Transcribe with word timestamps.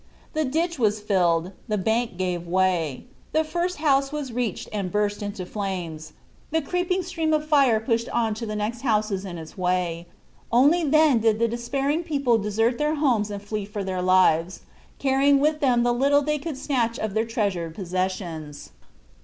The 0.33 0.45
ditch 0.45 0.79
was 0.79 0.99
filled; 0.99 1.51
the 1.67 1.77
bank 1.77 2.17
gave 2.17 2.47
way; 2.47 3.05
the 3.33 3.43
first 3.43 3.77
house 3.77 4.11
was 4.11 4.33
reached 4.33 4.67
and 4.73 4.91
burst 4.91 5.21
into 5.21 5.45
flames; 5.45 6.13
the 6.49 6.59
creeping 6.63 7.03
stream 7.03 7.33
of 7.33 7.45
fire 7.45 7.79
pushed 7.79 8.09
on 8.09 8.33
to 8.33 8.47
the 8.47 8.55
next 8.55 8.81
houses 8.81 9.25
in 9.25 9.37
its 9.37 9.59
way; 9.59 10.07
only 10.51 10.83
then 10.83 11.19
did 11.19 11.37
the 11.37 11.47
despairing 11.47 12.01
people 12.03 12.39
desert 12.39 12.79
their 12.79 12.95
homes 12.95 13.29
and 13.29 13.43
flee 13.43 13.63
for 13.63 13.83
their 13.83 14.01
lives, 14.01 14.61
carrying 14.97 15.39
with 15.39 15.59
them 15.59 15.83
the 15.83 15.93
little 15.93 16.23
they 16.23 16.39
could 16.39 16.57
snatch 16.57 16.97
of 16.97 17.13
their 17.13 17.23
treasured 17.25 17.75
possessions. 17.75 18.71